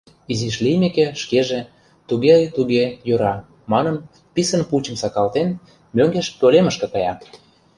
Изиш 0.31 0.55
лиймеке, 0.63 1.05
шкеже: 1.21 1.59
«Туге, 2.07 2.35
туге, 2.55 2.83
йӧра»,— 3.07 3.35
манын, 3.71 3.95
писын 4.33 4.61
пучым 4.69 4.95
сакалтен, 5.01 5.49
мӧҥгеш 5.95 6.27
пӧлемышке 6.39 6.87
кая. 6.93 7.13